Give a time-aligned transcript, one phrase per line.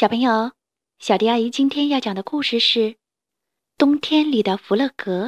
[0.00, 0.52] 小朋友，
[0.98, 2.78] 小迪阿姨今天要讲的故事是
[3.76, 5.26] 《冬天里的弗勒格》。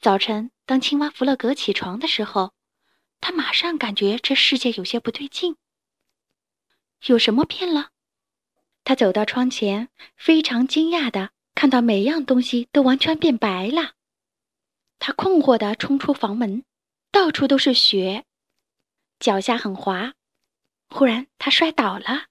[0.00, 2.52] 早晨，当青蛙弗勒格起床的时候，
[3.20, 5.56] 他马上感觉这世界有些不对劲。
[7.06, 7.90] 有什么变了？
[8.82, 13.92] 他走到窗前，非常惊讶的看到每样东西都完全变白了。
[14.98, 16.64] 他困惑的冲出房门，
[17.12, 18.24] 到处都是雪，
[19.20, 20.14] 脚下很滑。
[20.88, 22.29] 忽然，他摔倒了。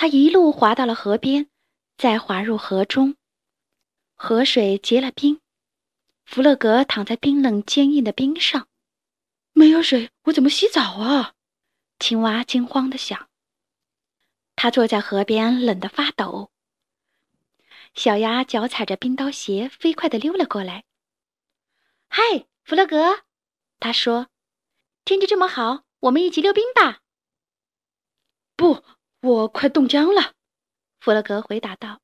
[0.00, 1.50] 他一路滑到了河边，
[1.98, 3.16] 再滑入河中，
[4.14, 5.42] 河水结了冰。
[6.24, 8.66] 弗勒格躺在冰冷坚硬的冰上，
[9.52, 11.34] 没有水，我怎么洗澡啊？
[11.98, 13.28] 青蛙惊慌地想。
[14.56, 16.50] 他坐在河边，冷得发抖。
[17.92, 20.86] 小鸭脚踩着冰刀鞋，飞快地溜了过来。
[22.08, 23.24] “嗨，弗勒格！”
[23.78, 24.28] 他说
[25.04, 27.02] ，“天气这么好，我们一起溜冰吧。
[28.56, 28.82] ”“不。”
[29.22, 30.34] 我快冻僵了，
[30.98, 32.00] 弗洛格回答道。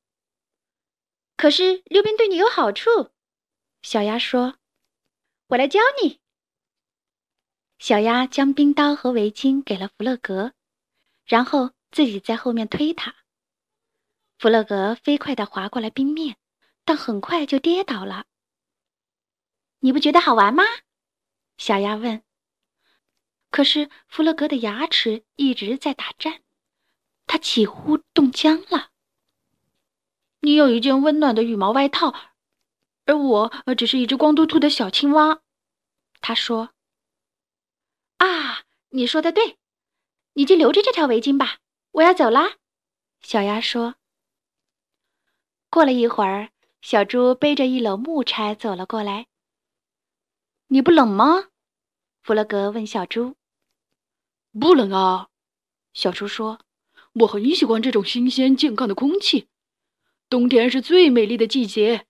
[1.35, 3.11] “可是溜冰对你有好处。”
[3.81, 4.59] 小鸭说
[5.49, 6.19] ，“我来教你。”
[7.79, 10.53] 小鸭将冰刀和围巾给了弗洛格，
[11.25, 13.15] 然后自己在后面推他。
[14.37, 16.37] 弗洛格飞快地滑过了冰面，
[16.85, 18.25] 但很快就跌倒了。
[19.81, 20.63] “你不觉得好玩吗？”
[21.57, 22.23] 小鸭问。
[23.49, 26.43] 可是弗洛格的牙齿一直在打颤。
[27.27, 28.89] 他几乎冻僵了。
[30.39, 32.15] 你有一件温暖的羽毛外套，
[33.05, 35.41] 而我只是一只光秃秃的小青蛙。
[36.21, 36.69] 他说
[38.17, 39.57] ：“啊，你说的对，
[40.33, 41.59] 你就留着这条围巾吧。
[41.91, 42.57] 我要走啦。”
[43.21, 43.95] 小鸭说。
[45.69, 49.27] 过了一会儿，小猪背着一篓木柴走了过来。
[50.67, 51.49] “你不冷吗？”
[52.21, 53.35] 弗洛格问小猪。
[54.59, 55.27] “不冷啊。”
[55.93, 56.59] 小猪说。
[57.19, 59.47] 我很喜欢这种新鲜健康的空气，
[60.29, 62.05] 冬天是最美丽的季节。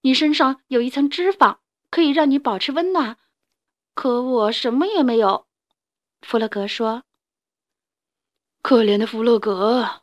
[0.00, 1.58] 你身上有一层脂肪，
[1.90, 3.18] 可以让你保持温暖，
[3.94, 5.46] 可我什么也没有。
[6.22, 7.04] 弗洛格说
[8.62, 10.02] ：“可怜的弗洛格。”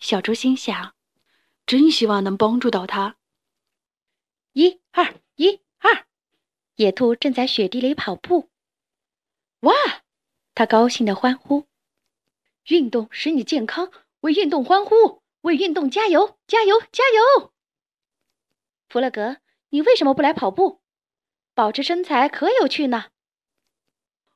[0.00, 0.94] 小猪心想
[1.64, 3.16] ：“真希望能帮助到他。”
[4.52, 6.06] 一二一二，
[6.74, 8.50] 野兔正在雪地里跑步。
[9.60, 9.72] 哇！
[10.54, 11.66] 他高兴地欢呼。
[12.66, 17.04] 运动使你健康，为运动欢呼，为运动加油，加油，加
[17.38, 17.52] 油！
[18.88, 19.36] 弗洛格，
[19.68, 20.80] 你为什么不来跑步？
[21.54, 23.06] 保持身材可有趣呢。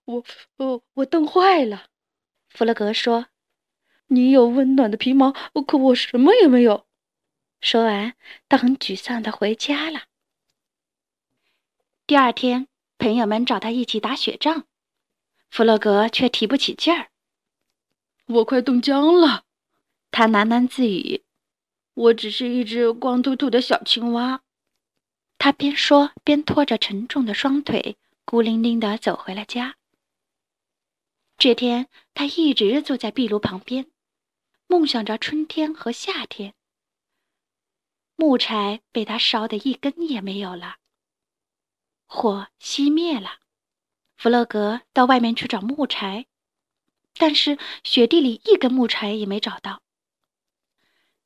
[0.04, 0.24] 我，
[0.56, 1.86] 我，我冻坏了。
[2.48, 3.26] 弗洛格说
[4.08, 5.32] ：“你有温暖的皮毛，
[5.66, 6.86] 可我什么也没有。”
[7.60, 8.14] 说完，
[8.48, 10.04] 他很沮丧的回家了。
[12.06, 14.66] 第二天，朋友们找他一起打雪仗，
[15.50, 17.10] 弗洛格却提不起劲儿。
[18.30, 19.44] 我快冻僵了，
[20.12, 21.24] 他喃喃自语
[21.94, 24.42] ：“我只是一只光秃秃的小青蛙。”
[25.36, 29.74] 他边说边拖着沉重的双腿，孤零零地走回了家。
[31.38, 33.90] 这天，他一直坐在壁炉旁边，
[34.68, 36.54] 梦想着春天和夏天。
[38.14, 40.76] 木柴被他烧得一根也没有了，
[42.06, 43.40] 火熄灭了。
[44.14, 46.26] 弗洛格到外面去找木柴。
[47.20, 49.82] 但是雪地里一根木柴也没找到。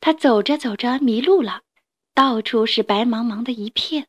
[0.00, 1.62] 他走着走着迷路了，
[2.12, 4.09] 到处是白茫茫的一片。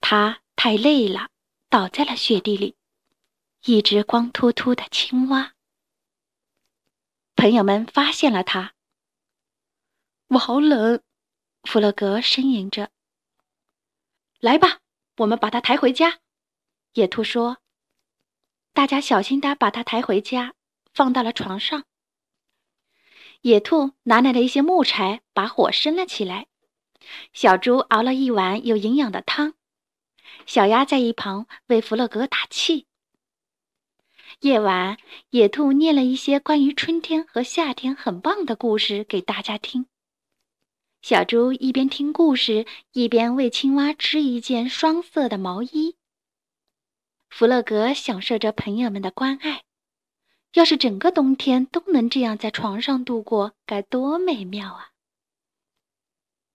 [0.00, 1.28] 他太累了，
[1.68, 2.74] 倒在了雪地里，
[3.66, 5.52] 一只光秃秃的青蛙。
[7.36, 8.72] 朋友们发现了他。
[10.28, 11.02] 我好冷，
[11.64, 12.90] 弗洛格呻吟着。
[14.38, 14.78] 来吧，
[15.18, 16.20] 我们把他抬回家。
[16.94, 17.58] 野兔说。
[18.72, 20.54] 大家小心地把它抬回家，
[20.94, 21.84] 放到了床上。
[23.42, 26.46] 野兔拿来了一些木柴，把火生了起来。
[27.32, 29.54] 小猪熬了一碗有营养的汤，
[30.46, 32.86] 小鸭在一旁为弗洛格打气。
[34.40, 34.98] 夜晚，
[35.30, 39.86] 野兔念了一些关于春天和夏天很棒的故事给大家听。
[41.02, 45.96] 小猪一边听故事，一边为青蛙织一件双色的毛衣。
[47.30, 49.64] 弗洛格享受着朋友们的关爱。
[50.54, 54.90] 要是整个冬天都能这样在床上度过，该多美妙啊！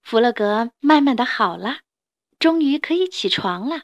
[0.01, 1.79] 弗洛格慢慢的好了，
[2.37, 3.83] 终于可以起床了。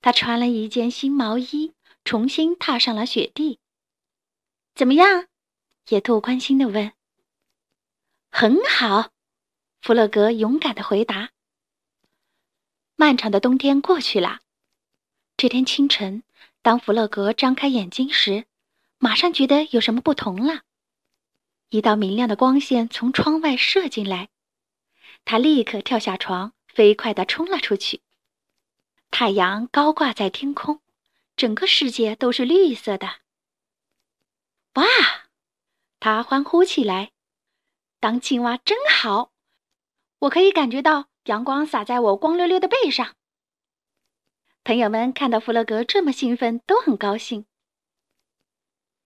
[0.00, 1.74] 他穿了一件新毛衣，
[2.04, 3.58] 重新踏上了雪地。
[4.76, 5.26] 怎么样？
[5.88, 6.92] 野兔关心的问。
[8.30, 9.10] 很好，
[9.80, 11.30] 弗洛格勇敢的回答。
[12.94, 14.38] 漫长的冬天过去了。
[15.38, 16.22] 这天清晨，
[16.62, 18.46] 当弗洛格张开眼睛时，
[18.96, 20.62] 马上觉得有什么不同了。
[21.68, 24.30] 一道明亮的光线从窗外射进来，
[25.26, 28.00] 他立刻跳下床，飞快地冲了出去。
[29.10, 30.80] 太阳高挂在天空，
[31.36, 33.06] 整个世界都是绿色的。
[34.76, 34.84] 哇！
[36.00, 37.12] 他欢呼起来
[38.00, 39.32] ：“当青蛙真好！
[40.20, 43.16] 我可以感觉到阳光洒在我光溜溜的背上。”
[44.66, 47.46] 朋友们看到弗洛格这么兴奋，都很高兴。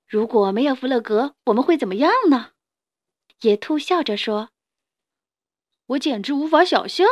[0.07, 2.53] 如果没有弗洛格，我们会怎么样呢？
[3.43, 4.49] 野兔笑着说
[5.85, 7.07] ：“我简直无法想象。”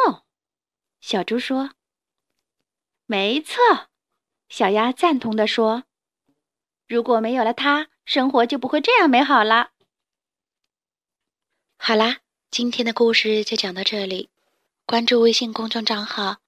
[0.99, 1.73] 小猪说
[3.05, 3.61] ：“没错。”
[4.49, 5.85] 小鸭赞同地说
[6.89, 9.73] ：“如果没有了它，生活就不会这样美好了。”
[11.77, 12.21] 好啦，
[12.51, 14.31] 今天的故事就讲到这里。
[14.87, 16.39] 关注微信公众账号“